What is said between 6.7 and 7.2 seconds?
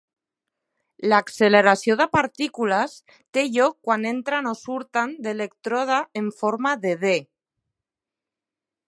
de D.